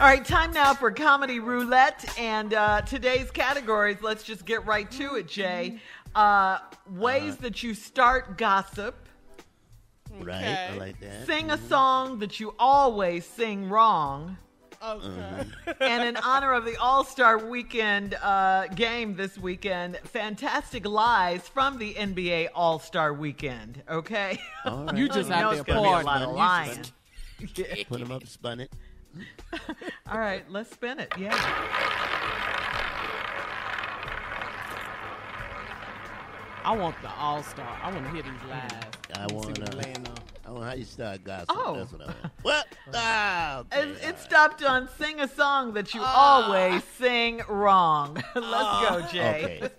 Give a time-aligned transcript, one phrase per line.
[0.00, 2.18] All right, time now for comedy roulette.
[2.18, 5.78] And uh, today's categories, let's just get right to it, Jay.
[6.14, 6.58] Uh,
[6.90, 8.96] ways that you start gossip,
[10.18, 11.26] Right, I like that.
[11.26, 14.36] sing a song that you always sing wrong,
[14.82, 15.44] Okay.
[15.80, 21.78] and in honor of the All Star Weekend uh, game this weekend, fantastic lies from
[21.78, 23.82] the NBA All Star Weekend.
[23.88, 24.96] Okay, All right.
[24.96, 26.04] You just You out know it's gonna be a partying.
[26.04, 26.82] lot of You lying.
[27.54, 28.72] just- Put them up, spun it.
[30.10, 31.12] All right, let's spin it.
[31.18, 31.34] Yeah.
[36.62, 37.78] I want the all star.
[37.82, 38.70] I want to hear these lies.
[39.14, 39.76] I Let me see want what to.
[39.76, 40.14] we laying on.
[40.46, 41.46] I want how you start gossip.
[41.50, 41.76] Oh.
[41.76, 42.16] That's what I want.
[42.42, 42.66] What?
[42.94, 44.18] Ah, okay, It, it right.
[44.18, 48.14] stopped on sing a song that you always sing wrong.
[48.34, 49.60] Let's go, Jay.
[49.62, 49.70] Okay.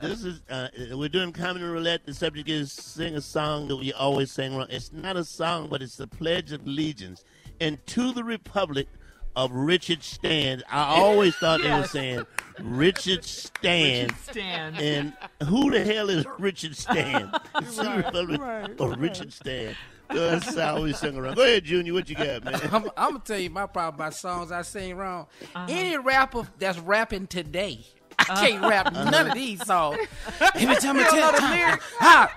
[0.00, 2.06] this is uh, we're doing comedy roulette.
[2.06, 4.66] The subject is sing a song that we always sing wrong.
[4.70, 7.24] It's not a song, but it's the Pledge of Allegiance.
[7.60, 8.88] And to the Republic
[9.36, 10.64] of Richard Stand.
[10.68, 12.26] I always thought they were saying
[12.58, 14.10] Richard Stand.
[14.10, 14.78] Richard Stand.
[14.78, 15.12] And
[15.48, 17.34] who the hell is Richard Stand?
[17.56, 19.76] It's the Republic right, Richard Stand.
[20.08, 21.36] That's how I always sing around.
[21.36, 21.92] Go ahead, Junior.
[21.92, 22.54] What you got, man?
[22.72, 25.26] I'm, I'm gonna tell you my problem about songs I sing wrong.
[25.54, 25.66] Uh-huh.
[25.68, 27.86] Any rapper that's rapping today,
[28.18, 28.46] I uh-huh.
[28.46, 29.34] can't rap none of uh-huh.
[29.34, 29.98] these songs.
[30.54, 32.36] Every time I tell the lyrics, ha,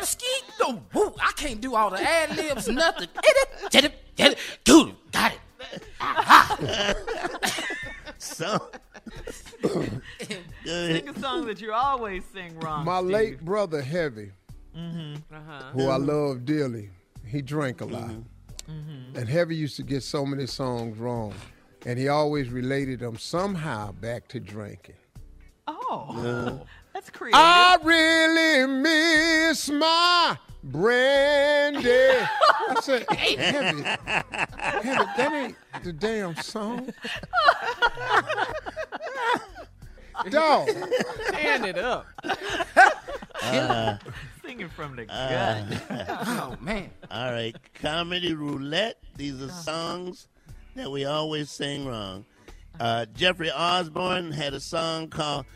[0.00, 0.26] ski,
[0.60, 3.08] no, woo, I can't do all the ad libs, nothing.
[4.16, 6.96] Get it, get it, good, got it.
[8.18, 8.70] So,
[10.64, 12.84] Sing a song that you always sing wrong.
[12.84, 13.10] My Steve.
[13.10, 14.30] late brother, Heavy,
[14.74, 15.62] Uh-huh.
[15.72, 16.90] who I love dearly,
[17.26, 18.10] he drank a lot.
[18.68, 19.16] Mm-hmm.
[19.16, 21.34] And Heavy used to get so many songs wrong.
[21.86, 24.94] And he always related them somehow back to drinking.
[25.66, 26.62] Oh,
[26.94, 27.38] that's creative.
[27.38, 32.26] I really miss my brandy.
[32.84, 36.88] I said, hey, Heavy, Heavy, that ain't the damn song.
[40.30, 40.68] Dog.
[41.28, 42.06] Stand it up.
[44.44, 45.64] Singing from the gut.
[46.26, 46.90] Oh man.
[47.10, 48.98] all right, comedy roulette.
[49.16, 50.28] These are songs
[50.76, 52.26] that we always sing wrong.
[52.78, 55.46] Uh, Jeffrey Osborne had a song called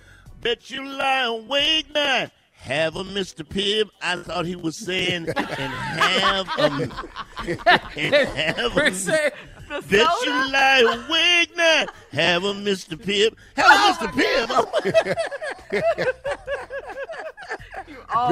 [0.40, 3.44] "Bet You Lie Awake Night have a Mr.
[3.44, 3.88] Pibb.
[4.02, 6.62] I thought he was saying, and have a,
[7.98, 9.32] and have a,
[9.68, 11.86] Bet you lie wig now.
[12.12, 12.96] Have a Mr.
[12.96, 13.34] Pibb.
[13.56, 14.08] Have a Mr.
[14.12, 14.48] Pibb.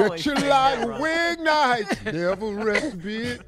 [0.09, 2.03] Bet you like wig nights.
[2.05, 3.41] Never rest bit.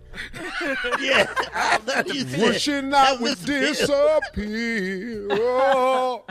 [1.00, 1.28] yeah.
[1.54, 5.28] I thought you said, Wishing I would disappear.
[5.31, 6.26] Oh.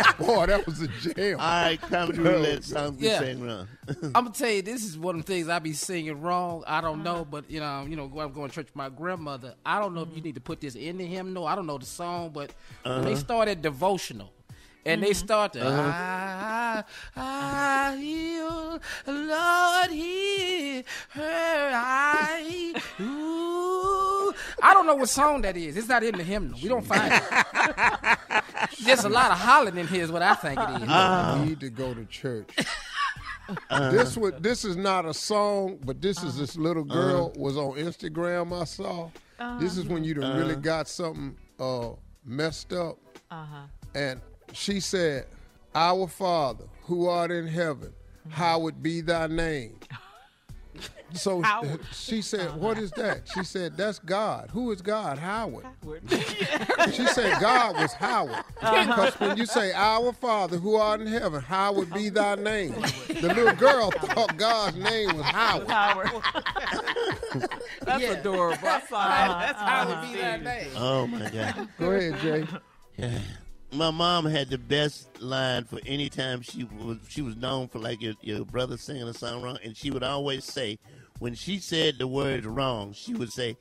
[0.18, 1.40] Boy, that was a jam.
[1.40, 3.18] All right, comedy roulette songs we Yeah.
[3.20, 3.68] sang wrong.
[4.02, 6.64] I'm gonna tell you, this is one of the things I be singing wrong.
[6.66, 7.24] I don't know, uh-huh.
[7.24, 9.54] but you know, you know, I'm going to church with my grandmother.
[9.64, 10.24] I don't know if you mm-hmm.
[10.26, 11.46] need to put this in the hymnal.
[11.46, 12.52] I don't know the song, but
[12.82, 13.20] when they uh-huh.
[13.20, 14.32] started devotional.
[14.84, 15.26] And they mm-hmm.
[15.26, 16.82] start to uh-huh.
[17.14, 24.34] I, I heal, Lord, hear her I, ooh.
[24.60, 25.76] I don't know what song that is.
[25.76, 26.58] It's not in the hymnal.
[26.60, 27.22] We don't find it.
[28.84, 30.88] There's a lot of hollering in here, is what I think it is.
[30.88, 31.40] Ah.
[31.40, 32.50] I need to go to church.
[33.70, 34.20] this uh.
[34.20, 36.94] would this is not a song, but this is this little uh.
[36.94, 39.10] girl was on Instagram I saw.
[39.38, 39.58] Uh-huh.
[39.58, 40.58] This is when you done really uh.
[40.58, 41.90] got something uh,
[42.24, 42.98] messed up.
[43.30, 43.66] Uh-huh.
[43.94, 44.20] And
[44.52, 45.26] she said,
[45.74, 48.30] Our Father, who art in heaven, mm-hmm.
[48.30, 49.78] hallowed be thy name.
[51.14, 51.42] So
[51.92, 52.58] she said, uh-huh.
[52.58, 53.28] What is that?
[53.34, 54.48] She said, That's God.
[54.52, 55.18] Who is God?
[55.18, 55.66] Howard.
[56.92, 58.44] She said God was Howard.
[58.62, 58.86] Uh-huh.
[58.86, 62.72] Because when you say, Our Father who art in heaven, hallowed be thy name.
[63.08, 65.68] The little girl thought God's name was Howard.
[65.68, 66.10] Howard.
[67.82, 68.12] That's Yeah.
[68.12, 68.68] adorable.
[68.68, 69.30] I saw that.
[69.30, 69.40] Uh-huh.
[69.40, 70.68] That's How how would be that name?
[70.76, 71.68] Oh, my God.
[71.78, 72.46] Go ahead, Jay.
[72.96, 73.18] Yeah.
[73.72, 77.78] My mom had the best line for any time she was she was known for
[77.78, 80.78] like your, your brother singing a song wrong, and she would always say
[81.20, 83.56] when she said the words wrong, she would say,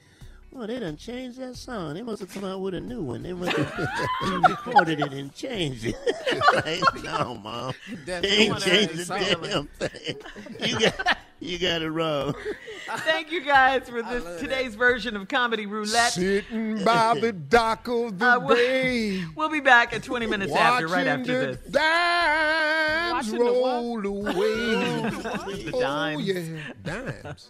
[0.52, 1.94] "Well, they done changed that song.
[1.94, 3.24] They must have come out with a new one.
[3.24, 5.96] They must have recorded it and changed it."
[6.66, 7.74] like, no, mom,
[8.06, 9.20] That's they ain't changed the song.
[9.42, 10.18] damn thing.
[10.70, 12.36] You got you got it wrong.
[13.00, 16.12] Thank you guys for this today's version of Comedy Roulette.
[16.14, 19.24] Sitting by the dock of the Uh, we'll- bay.
[19.36, 21.72] We'll be back at 20 minutes after, right after the this.
[21.72, 24.04] dimes Watching the what?
[24.04, 24.34] roll away.
[25.64, 26.24] The oh, dimes.
[26.24, 26.44] yeah,
[26.84, 27.50] dimes.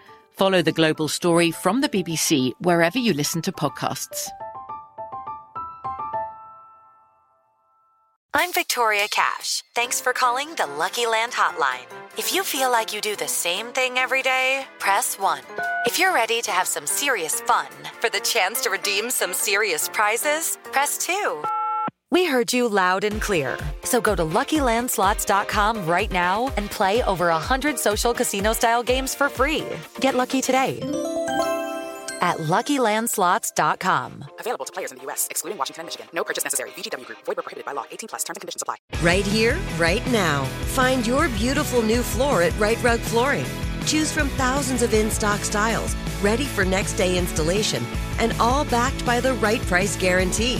[0.31, 4.27] Follow The Global Story from the BBC wherever you listen to podcasts.
[8.33, 9.61] I'm Victoria Cash.
[9.75, 11.85] Thanks for calling the Lucky Land Hotline.
[12.17, 15.41] If you feel like you do the same thing every day, press 1.
[15.85, 17.67] If you're ready to have some serious fun
[17.99, 21.43] for the chance to redeem some serious prizes, press 2.
[22.11, 23.57] We heard you loud and clear.
[23.83, 29.65] So go to LuckyLandSlots.com right now and play over 100 social casino-style games for free.
[30.01, 30.79] Get lucky today
[32.21, 34.25] at LuckyLandSlots.com.
[34.39, 36.07] Available to players in the U.S., excluding Washington and Michigan.
[36.13, 36.71] No purchase necessary.
[36.71, 37.19] VGW Group.
[37.25, 37.85] Void where prohibited by law.
[37.91, 38.23] 18 plus.
[38.23, 38.75] Terms and conditions apply.
[39.01, 40.43] Right here, right now.
[40.75, 43.45] Find your beautiful new floor at Rite Rug Flooring.
[43.85, 47.83] Choose from thousands of in stock styles, ready for next day installation,
[48.19, 50.59] and all backed by the right price guarantee.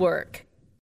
[0.00, 0.46] work.